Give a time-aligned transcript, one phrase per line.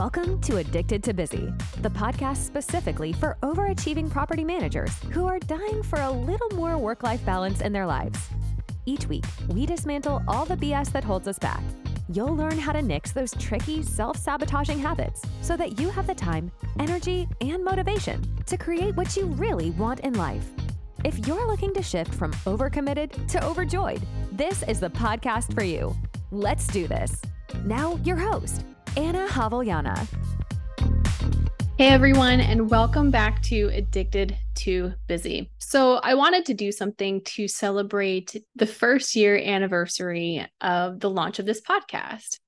[0.00, 1.52] Welcome to Addicted to Busy,
[1.82, 7.02] the podcast specifically for overachieving property managers who are dying for a little more work
[7.02, 8.18] life balance in their lives.
[8.86, 11.60] Each week, we dismantle all the BS that holds us back.
[12.08, 16.14] You'll learn how to nix those tricky, self sabotaging habits so that you have the
[16.14, 20.48] time, energy, and motivation to create what you really want in life.
[21.04, 24.00] If you're looking to shift from overcommitted to overjoyed,
[24.32, 25.94] this is the podcast for you.
[26.30, 27.20] Let's do this.
[27.66, 28.64] Now, your host,
[28.96, 30.06] Anna Javellana.
[31.78, 35.50] Hey everyone, and welcome back to Addicted to Busy.
[35.58, 41.38] So, I wanted to do something to celebrate the first year anniversary of the launch
[41.38, 42.40] of this podcast.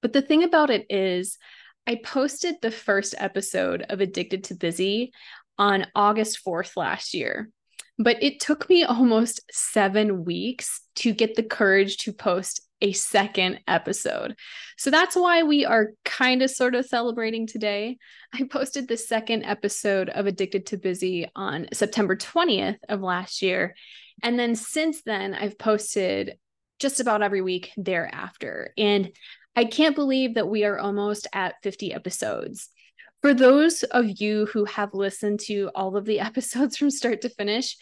[0.00, 1.36] But the thing about it is,
[1.86, 5.12] I posted the first episode of Addicted to Busy
[5.58, 7.50] on August 4th last year.
[7.98, 13.60] But it took me almost seven weeks to get the courage to post a second
[13.66, 14.36] episode.
[14.76, 17.96] So that's why we are kind of sort of celebrating today.
[18.34, 23.74] I posted the second episode of Addicted to Busy on September 20th of last year.
[24.22, 26.36] And then since then, I've posted
[26.80, 28.74] just about every week thereafter.
[28.76, 29.12] And
[29.54, 32.68] I can't believe that we are almost at 50 episodes.
[33.20, 37.28] For those of you who have listened to all of the episodes from start to
[37.28, 37.76] finish,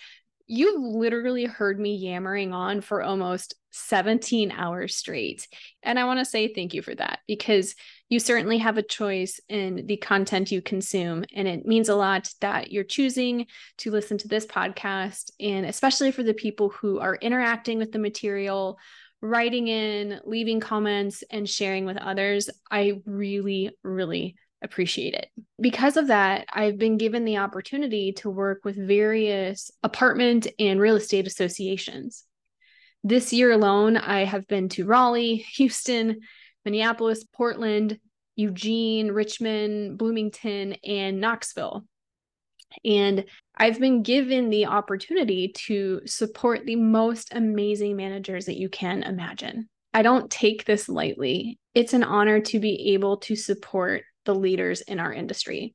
[0.50, 5.46] you've literally heard me yammering on for almost 17 hours straight.
[5.80, 7.76] And I want to say thank you for that because
[8.08, 11.24] you certainly have a choice in the content you consume.
[11.32, 13.46] And it means a lot that you're choosing
[13.78, 15.30] to listen to this podcast.
[15.38, 18.76] And especially for the people who are interacting with the material,
[19.22, 25.28] writing in, leaving comments, and sharing with others, I really, really appreciate it.
[25.60, 30.96] Because of that, I've been given the opportunity to work with various apartment and real
[30.96, 32.24] estate associations.
[33.02, 36.20] This year alone, I have been to Raleigh, Houston,
[36.64, 37.98] Minneapolis, Portland,
[38.36, 41.84] Eugene, Richmond, Bloomington, and Knoxville.
[42.84, 43.24] And
[43.56, 49.68] I've been given the opportunity to support the most amazing managers that you can imagine.
[49.92, 51.58] I don't take this lightly.
[51.74, 55.74] It's an honor to be able to support the leaders in our industry.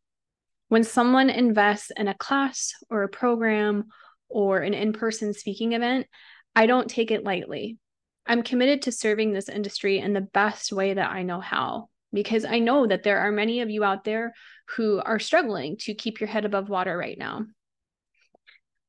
[0.68, 3.86] When someone invests in a class or a program
[4.30, 6.08] or an in person speaking event,
[6.56, 7.78] I don't take it lightly.
[8.26, 12.46] I'm committed to serving this industry in the best way that I know how, because
[12.46, 14.34] I know that there are many of you out there
[14.76, 17.46] who are struggling to keep your head above water right now.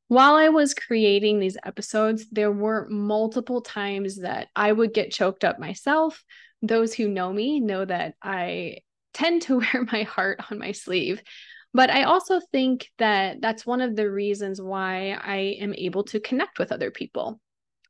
[0.09, 5.45] While I was creating these episodes, there were multiple times that I would get choked
[5.45, 6.23] up myself.
[6.63, 8.79] Those who know me know that I
[9.17, 11.23] tend to wear my heart on my sleeve.
[11.75, 16.21] But I also think that that's one of the reasons why I am able to
[16.21, 17.41] connect with other people.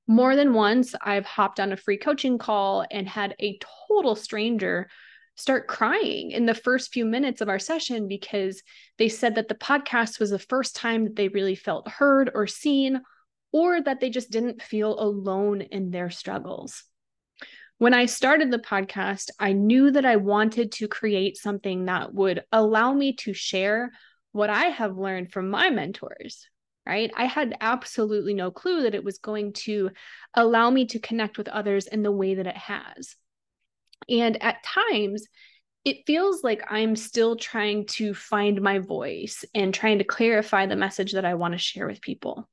[0.09, 4.89] More than once, I've hopped on a free coaching call and had a total stranger
[5.35, 8.63] start crying in the first few minutes of our session because
[8.99, 12.47] they said that the podcast was the first time that they really felt heard or
[12.47, 13.01] seen,
[13.53, 16.85] or that they just didn't feel alone in their struggles.
[17.79, 22.43] When I started the podcast, I knew that I wanted to create something that would
[22.51, 23.91] allow me to share
[24.33, 26.49] what I have learned from my mentors,
[26.87, 27.11] right?
[27.15, 29.91] I had absolutely no clue that it was going to
[30.33, 33.15] allow me to connect with others in the way that it has.
[34.09, 35.27] And at times,
[35.85, 40.77] it feels like I'm still trying to find my voice and trying to clarify the
[40.77, 42.49] message that I want to share with people.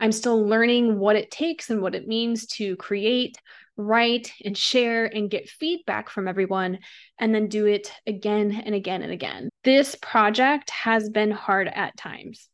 [0.00, 3.36] I'm still learning what it takes and what it means to create,
[3.76, 6.78] write and share and get feedback from everyone,
[7.18, 9.48] and then do it again and again and again.
[9.64, 12.48] This project has been hard at times.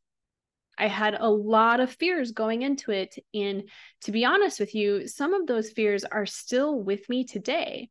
[0.78, 3.14] I had a lot of fears going into it.
[3.34, 3.68] And
[4.02, 7.88] to be honest with you, some of those fears are still with me today.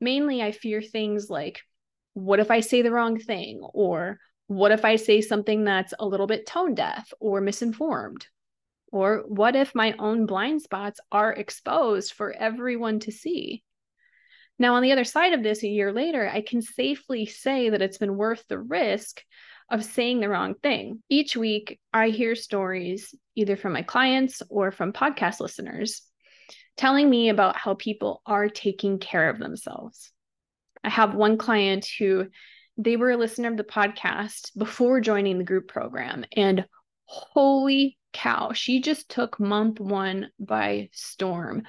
[0.00, 1.60] Mainly, I fear things like
[2.14, 3.60] what if I say the wrong thing?
[3.62, 8.26] Or what if I say something that's a little bit tone deaf or misinformed?
[8.92, 13.64] Or what if my own blind spots are exposed for everyone to see?
[14.58, 17.82] Now, on the other side of this, a year later, I can safely say that
[17.82, 19.22] it's been worth the risk
[19.70, 21.02] of saying the wrong thing.
[21.08, 26.02] Each week, I hear stories either from my clients or from podcast listeners
[26.76, 30.10] telling me about how people are taking care of themselves.
[30.84, 32.26] I have one client who
[32.76, 36.66] they were a listener of the podcast before joining the group program, and
[37.12, 41.64] holy cow, she just took month one by storm.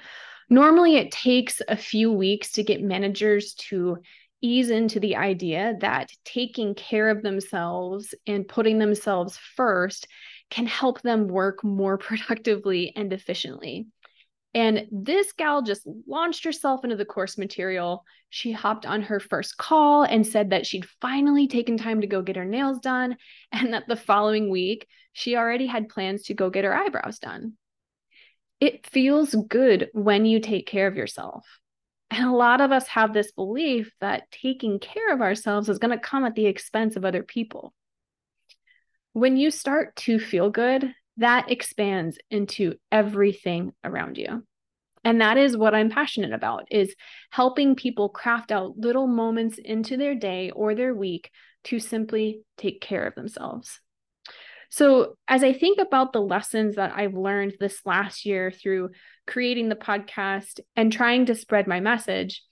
[0.48, 3.98] Normally, it takes a few weeks to get managers to
[4.40, 10.06] ease into the idea that taking care of themselves and putting themselves first
[10.50, 13.86] can help them work more productively and efficiently.
[14.54, 18.04] And this gal just launched herself into the course material.
[18.30, 22.22] She hopped on her first call and said that she'd finally taken time to go
[22.22, 23.16] get her nails done,
[23.50, 27.54] and that the following week, she already had plans to go get her eyebrows done.
[28.60, 31.44] It feels good when you take care of yourself.
[32.10, 35.90] And a lot of us have this belief that taking care of ourselves is going
[35.90, 37.74] to come at the expense of other people.
[39.14, 44.42] When you start to feel good, that expands into everything around you.
[45.04, 46.94] And that is what I'm passionate about is
[47.30, 51.30] helping people craft out little moments into their day or their week
[51.64, 53.80] to simply take care of themselves.
[54.70, 58.90] So, as I think about the lessons that I've learned this last year through
[59.26, 62.42] creating the podcast and trying to spread my message,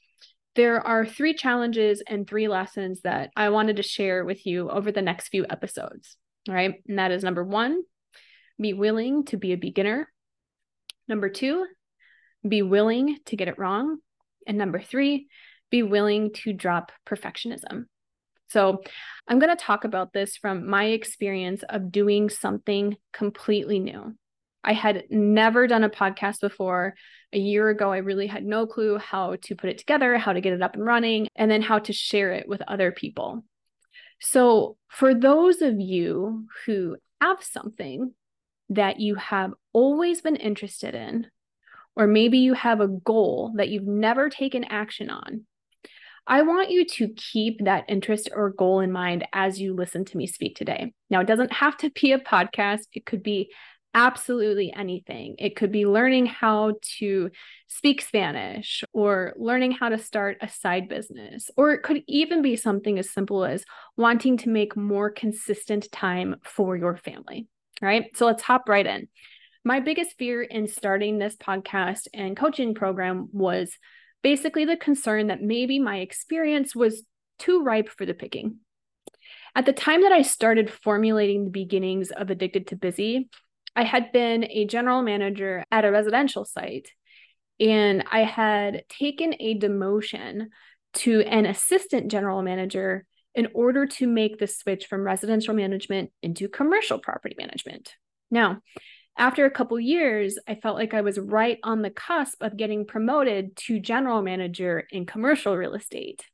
[0.55, 4.93] there are three challenges and three lessons that I wanted to share with you over
[4.93, 6.17] the next few episodes.
[6.49, 6.75] All right.
[6.87, 7.82] And that is number one,
[8.60, 10.10] be willing to be a beginner.
[11.08, 11.66] Number two,
[12.46, 13.99] be willing to get it wrong.
[14.46, 15.28] And number three,
[15.70, 17.87] be willing to drop perfectionism.
[18.49, 18.82] So,
[19.26, 24.14] I'm going to talk about this from my experience of doing something completely new.
[24.64, 26.94] I had never done a podcast before.
[27.32, 30.40] A year ago, I really had no clue how to put it together, how to
[30.40, 33.43] get it up and running, and then how to share it with other people.
[34.20, 38.12] So, for those of you who have something
[38.74, 41.26] that you have always been interested in,
[41.96, 45.46] or maybe you have a goal that you've never taken action on,
[46.26, 50.16] I want you to keep that interest or goal in mind as you listen to
[50.16, 50.92] me speak today.
[51.10, 53.50] Now, it doesn't have to be a podcast, it could be
[53.94, 55.34] absolutely anything.
[55.38, 57.30] It could be learning how to
[57.66, 62.56] speak Spanish or learning how to start a side business, or it could even be
[62.56, 63.64] something as simple as
[63.96, 67.48] wanting to make more consistent time for your family.
[67.80, 68.16] Right.
[68.16, 69.08] So let's hop right in.
[69.64, 73.76] My biggest fear in starting this podcast and coaching program was
[74.22, 77.02] basically the concern that maybe my experience was
[77.38, 78.58] too ripe for the picking.
[79.54, 83.28] At the time that I started formulating the beginnings of Addicted to Busy,
[83.76, 86.88] I had been a general manager at a residential site
[87.60, 90.46] and I had taken a demotion
[90.94, 96.49] to an assistant general manager in order to make the switch from residential management into
[96.49, 97.94] commercial property management.
[98.31, 98.61] Now,
[99.17, 102.87] after a couple years, I felt like I was right on the cusp of getting
[102.87, 106.25] promoted to general manager in commercial real estate.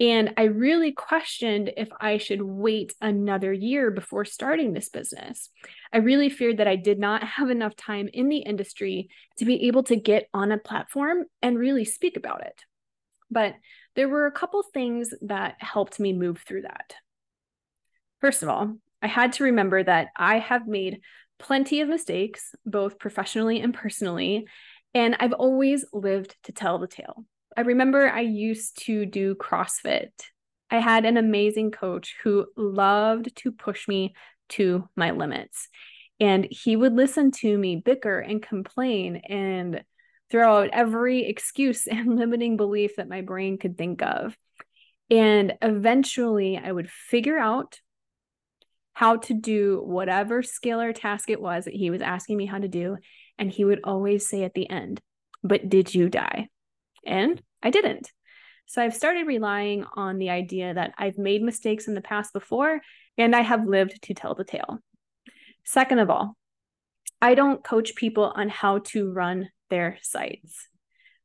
[0.00, 5.48] And I really questioned if I should wait another year before starting this business.
[5.92, 9.68] I really feared that I did not have enough time in the industry to be
[9.68, 12.64] able to get on a platform and really speak about it.
[13.30, 13.54] But
[13.94, 16.94] there were a couple things that helped me move through that.
[18.20, 21.00] First of all, I had to remember that I have made
[21.38, 24.46] plenty of mistakes, both professionally and personally,
[24.94, 27.24] and I've always lived to tell the tale.
[27.56, 30.10] I remember I used to do CrossFit.
[30.70, 34.14] I had an amazing coach who loved to push me
[34.50, 35.68] to my limits.
[36.20, 39.82] And he would listen to me bicker and complain and
[40.32, 44.36] throw out every excuse and limiting belief that my brain could think of.
[45.10, 47.78] And eventually I would figure out
[48.94, 52.58] how to do whatever skill or task it was that he was asking me how
[52.58, 52.96] to do.
[53.38, 55.00] And he would always say at the end,
[55.44, 56.48] But did you die?
[57.06, 58.10] And I didn't.
[58.66, 62.80] So I've started relying on the idea that I've made mistakes in the past before
[63.18, 64.78] and I have lived to tell the tale.
[65.64, 66.36] Second of all,
[67.20, 70.68] I don't coach people on how to run their sites.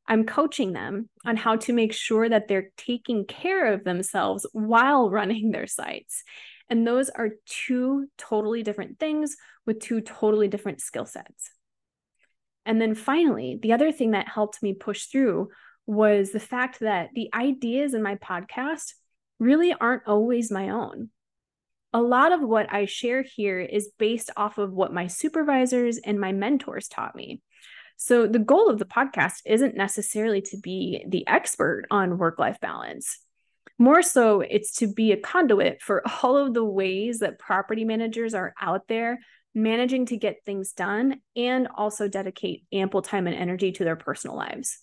[0.06, 5.10] I'm coaching them on how to make sure that they're taking care of themselves while
[5.10, 6.24] running their sites.
[6.70, 9.36] And those are two totally different things
[9.66, 11.50] with two totally different skill sets.
[12.64, 15.50] And then finally, the other thing that helped me push through
[15.86, 18.94] was the fact that the ideas in my podcast
[19.38, 21.10] really aren't always my own.
[21.92, 26.18] A lot of what I share here is based off of what my supervisors and
[26.18, 27.42] my mentors taught me.
[28.00, 32.60] So, the goal of the podcast isn't necessarily to be the expert on work life
[32.60, 33.18] balance.
[33.76, 38.34] More so, it's to be a conduit for all of the ways that property managers
[38.34, 39.18] are out there
[39.52, 44.36] managing to get things done and also dedicate ample time and energy to their personal
[44.36, 44.78] lives.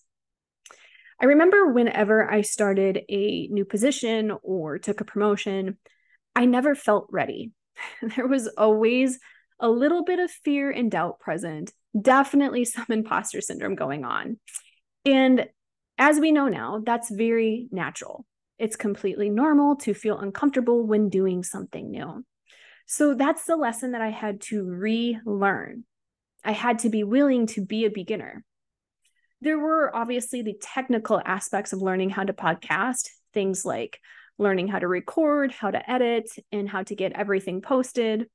[1.21, 5.77] I remember whenever I started a new position or took a promotion,
[6.35, 7.53] I never felt ready.
[8.17, 9.19] there was always
[9.57, 14.39] a little bit of fear and doubt present, definitely some imposter syndrome going on.
[15.05, 15.47] And
[15.97, 18.25] as we know now, that's very natural.
[18.57, 22.25] It's completely normal to feel uncomfortable when doing something new.
[22.85, 25.83] So that's the lesson that I had to relearn.
[26.43, 28.43] I had to be willing to be a beginner.
[29.41, 33.99] There were obviously the technical aspects of learning how to podcast, things like
[34.37, 38.27] learning how to record, how to edit, and how to get everything posted.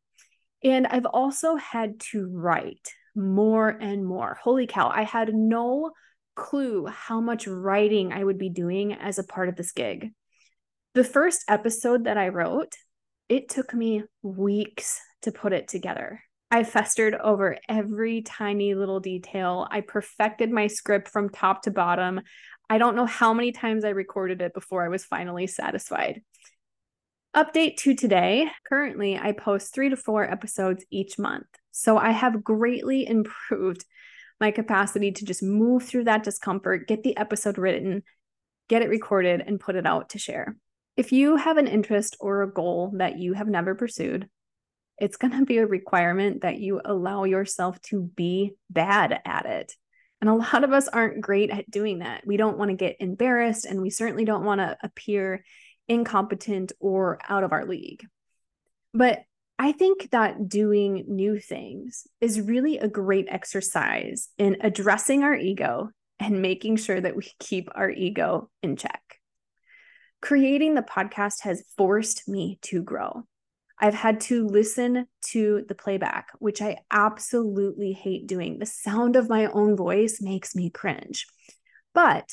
[0.62, 4.38] And I've also had to write more and more.
[4.42, 5.92] Holy cow, I had no
[6.36, 10.10] clue how much writing I would be doing as a part of this gig.
[10.94, 12.74] The first episode that I wrote,
[13.28, 16.22] it took me weeks to put it together.
[16.50, 19.68] I festered over every tiny little detail.
[19.70, 22.20] I perfected my script from top to bottom.
[22.68, 26.22] I don't know how many times I recorded it before I was finally satisfied.
[27.37, 28.50] Update to today.
[28.68, 31.46] Currently, I post three to four episodes each month.
[31.70, 33.84] So I have greatly improved
[34.40, 38.02] my capacity to just move through that discomfort, get the episode written,
[38.68, 40.56] get it recorded, and put it out to share.
[40.96, 44.28] If you have an interest or a goal that you have never pursued,
[44.99, 49.75] it's going to be a requirement that you allow yourself to be bad at it.
[50.20, 52.26] And a lot of us aren't great at doing that.
[52.26, 55.44] We don't want to get embarrassed, and we certainly don't want to appear
[55.90, 58.06] incompetent or out of our league.
[58.94, 59.25] But
[59.59, 65.90] I think that doing new things is really a great exercise in addressing our ego
[66.18, 69.02] and making sure that we keep our ego in check.
[70.23, 73.25] Creating the podcast has forced me to grow.
[73.78, 78.59] I've had to listen to the playback, which I absolutely hate doing.
[78.59, 81.26] The sound of my own voice makes me cringe.
[81.94, 82.30] But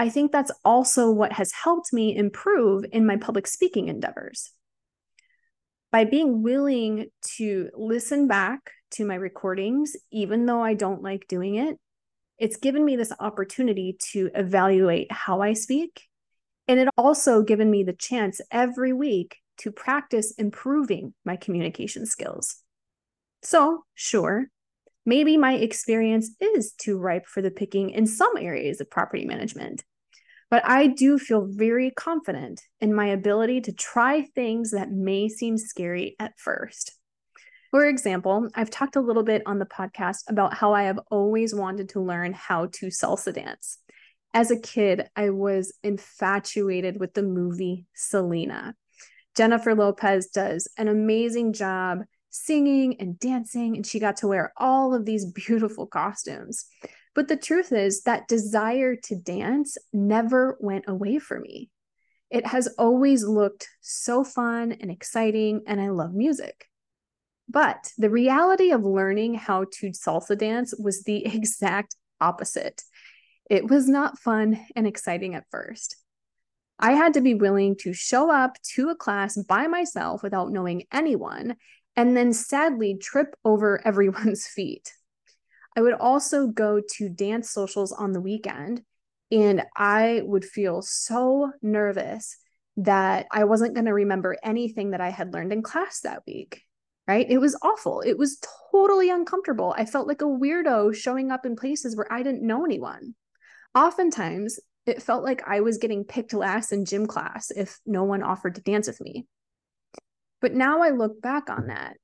[0.00, 4.50] I think that's also what has helped me improve in my public speaking endeavors.
[5.92, 11.56] By being willing to listen back to my recordings, even though I don't like doing
[11.56, 11.78] it,
[12.38, 16.08] it's given me this opportunity to evaluate how I speak.
[16.66, 22.56] And it also given me the chance every week to practice improving my communication skills.
[23.42, 24.46] So, sure,
[25.04, 29.84] maybe my experience is too ripe for the picking in some areas of property management,
[30.50, 35.56] but I do feel very confident in my ability to try things that may seem
[35.56, 36.92] scary at first.
[37.70, 41.54] For example, I've talked a little bit on the podcast about how I have always
[41.54, 43.78] wanted to learn how to salsa dance.
[44.34, 48.74] As a kid, I was infatuated with the movie Selena.
[49.36, 54.94] Jennifer Lopez does an amazing job singing and dancing, and she got to wear all
[54.94, 56.66] of these beautiful costumes.
[57.14, 61.70] But the truth is, that desire to dance never went away for me.
[62.30, 66.66] It has always looked so fun and exciting, and I love music.
[67.48, 72.82] But the reality of learning how to salsa dance was the exact opposite.
[73.50, 75.96] It was not fun and exciting at first.
[76.78, 80.84] I had to be willing to show up to a class by myself without knowing
[80.92, 81.56] anyone
[81.96, 84.92] and then sadly trip over everyone's feet.
[85.76, 88.82] I would also go to dance socials on the weekend
[89.30, 92.36] and I would feel so nervous
[92.76, 96.62] that I wasn't going to remember anything that I had learned in class that week.
[97.06, 97.26] Right?
[97.28, 98.02] It was awful.
[98.02, 99.74] It was totally uncomfortable.
[99.76, 103.14] I felt like a weirdo showing up in places where I didn't know anyone.
[103.74, 108.22] Oftentimes, it felt like I was getting picked last in gym class if no one
[108.22, 109.26] offered to dance with me.
[110.40, 111.96] But now I look back on that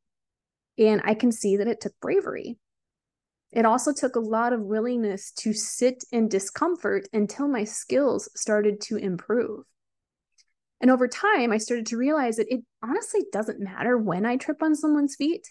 [0.77, 2.59] and I can see that it took bravery.
[3.53, 8.81] It also took a lot of willingness to sit in discomfort until my skills started
[8.83, 9.65] to improve.
[10.81, 14.63] And over time, I started to realize that it honestly doesn't matter when I trip
[14.63, 15.49] on someone's feet,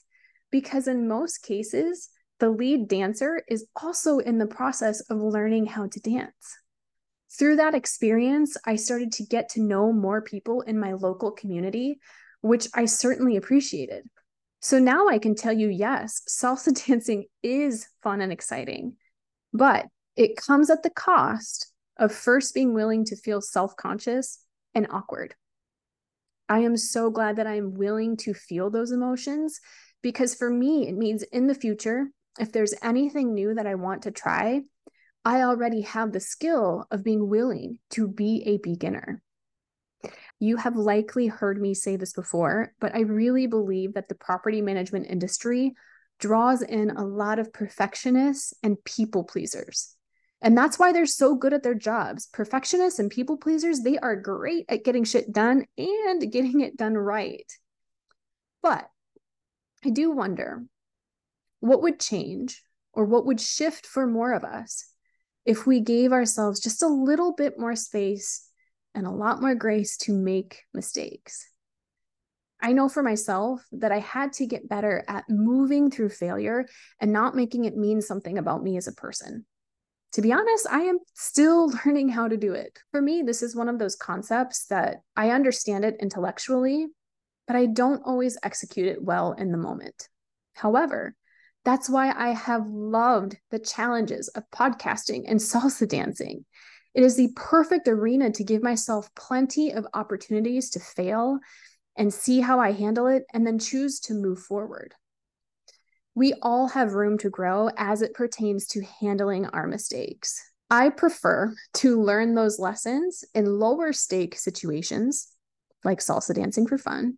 [0.52, 2.10] because in most cases,
[2.40, 6.58] the lead dancer is also in the process of learning how to dance.
[7.38, 12.00] Through that experience, I started to get to know more people in my local community,
[12.42, 14.08] which I certainly appreciated.
[14.66, 18.96] So now I can tell you yes, salsa dancing is fun and exciting,
[19.54, 24.40] but it comes at the cost of first being willing to feel self conscious
[24.74, 25.36] and awkward.
[26.50, 29.60] I am so glad that I am willing to feel those emotions
[30.02, 32.08] because for me, it means in the future,
[32.40, 34.62] if there's anything new that I want to try,
[35.24, 39.22] I already have the skill of being willing to be a beginner.
[40.40, 44.62] You have likely heard me say this before, but I really believe that the property
[44.62, 45.74] management industry
[46.20, 49.96] draws in a lot of perfectionists and people pleasers.
[50.42, 52.28] And that's why they're so good at their jobs.
[52.28, 56.96] Perfectionists and people pleasers, they are great at getting shit done and getting it done
[56.96, 57.52] right.
[58.62, 58.90] But
[59.84, 60.64] I do wonder
[61.60, 64.86] what would change or what would shift for more of us
[65.46, 68.50] if we gave ourselves just a little bit more space
[68.96, 71.48] and a lot more grace to make mistakes.
[72.62, 76.66] I know for myself that I had to get better at moving through failure
[77.00, 79.46] and not making it mean something about me as a person.
[80.14, 82.80] to be honest, I am still learning how to do it.
[82.92, 86.88] For me, this is one of those concepts that I understand it intellectually,
[87.48, 90.08] but I don't always execute it well in the moment.
[90.54, 91.16] However,
[91.66, 96.46] that's why I have loved the challenges of podcasting and salsa dancing.
[96.96, 101.40] It is the perfect arena to give myself plenty of opportunities to fail
[101.98, 104.96] and see how I handle it and then choose to move forward.
[106.16, 110.42] We all have room to grow as it pertains to handling our mistakes.
[110.70, 115.28] I prefer to learn those lessons in lower stake situations,
[115.84, 117.18] like salsa dancing for fun,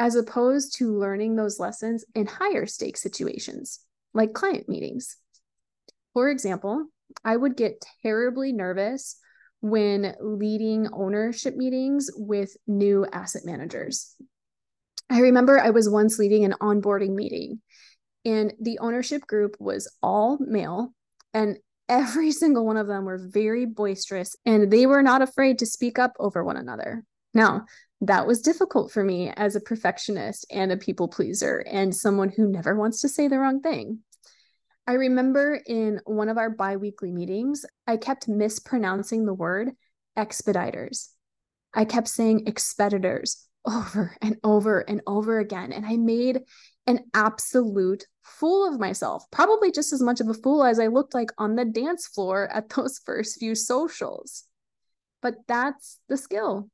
[0.00, 3.78] as opposed to learning those lessons in higher stake situations,
[4.12, 5.16] like client meetings.
[6.12, 6.88] For example,
[7.24, 9.16] I would get terribly nervous
[9.60, 14.14] when leading ownership meetings with new asset managers.
[15.08, 17.60] I remember I was once leading an onboarding meeting
[18.26, 20.92] and the ownership group was all male,
[21.32, 21.58] and
[21.88, 25.98] every single one of them were very boisterous and they were not afraid to speak
[25.98, 27.04] up over one another.
[27.32, 27.66] Now,
[28.02, 32.48] that was difficult for me as a perfectionist and a people pleaser and someone who
[32.48, 34.00] never wants to say the wrong thing.
[34.86, 39.70] I remember in one of our bi weekly meetings, I kept mispronouncing the word
[40.16, 41.08] expediters.
[41.74, 45.72] I kept saying expeditors over and over and over again.
[45.72, 46.42] And I made
[46.86, 51.14] an absolute fool of myself, probably just as much of a fool as I looked
[51.14, 54.44] like on the dance floor at those first few socials.
[55.20, 56.70] But that's the skill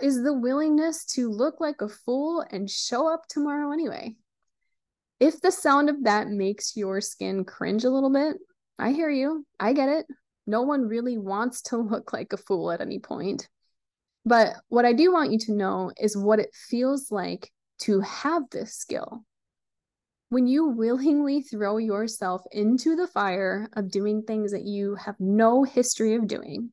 [0.00, 4.16] is the willingness to look like a fool and show up tomorrow anyway.
[5.20, 8.36] If the sound of that makes your skin cringe a little bit,
[8.78, 9.46] I hear you.
[9.60, 10.06] I get it.
[10.46, 13.48] No one really wants to look like a fool at any point.
[14.26, 18.44] But what I do want you to know is what it feels like to have
[18.50, 19.24] this skill.
[20.30, 25.62] When you willingly throw yourself into the fire of doing things that you have no
[25.62, 26.72] history of doing,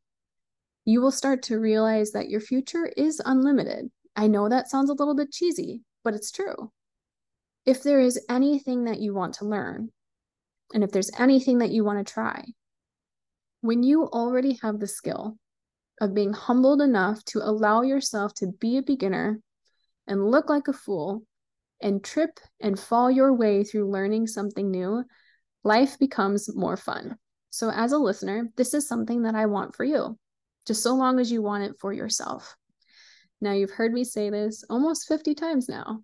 [0.86, 3.92] you will start to realize that your future is unlimited.
[4.16, 6.72] I know that sounds a little bit cheesy, but it's true.
[7.66, 9.90] If there is anything that you want to learn,
[10.74, 12.44] and if there's anything that you want to try,
[13.62, 15.38] when you already have the skill
[16.00, 19.40] of being humbled enough to allow yourself to be a beginner
[20.08, 21.24] and look like a fool
[21.82, 25.04] and trip and fall your way through learning something new,
[25.64, 27.18] life becomes more fun.
[27.52, 30.18] So, as a listener, this is something that I want for you,
[30.66, 32.56] just so long as you want it for yourself.
[33.42, 36.02] Now, you've heard me say this almost 50 times now.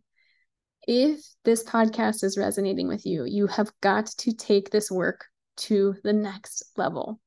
[0.87, 5.25] If this podcast is resonating with you, you have got to take this work
[5.57, 7.19] to the next level.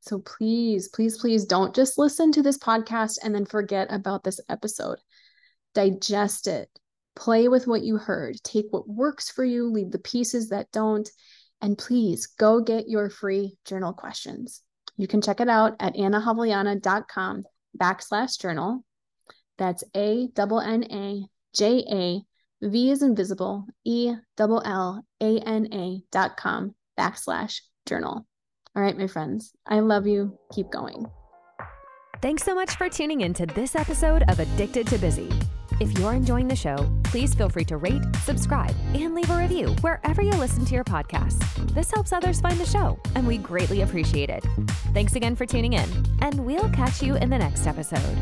[0.00, 4.40] So please, please, please don't just listen to this podcast and then forget about this
[4.48, 4.98] episode
[5.74, 6.68] digest it,
[7.14, 11.08] play with what you heard, take what works for you, leave the pieces that don't,
[11.60, 14.62] and please go get your free journal questions.
[14.96, 17.44] You can check it out at annajavellana.com
[17.80, 18.84] backslash journal.
[19.56, 22.20] That's A double N A J A
[22.62, 28.26] V is invisible E double L A N A dot com backslash journal.
[28.74, 30.38] All right, my friends, I love you.
[30.52, 31.06] Keep going.
[32.20, 35.30] Thanks so much for tuning in to this episode of Addicted to Busy.
[35.80, 39.68] If you're enjoying the show, please feel free to rate, subscribe, and leave a review
[39.80, 41.40] wherever you listen to your podcasts.
[41.74, 44.44] This helps others find the show, and we greatly appreciate it.
[44.92, 45.88] Thanks again for tuning in,
[46.20, 48.18] and we'll catch you in the next episode.